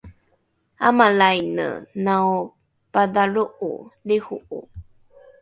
[0.87, 1.67] ’amalraine
[2.05, 3.69] naopadhalro’o
[4.07, 4.59] lriho’o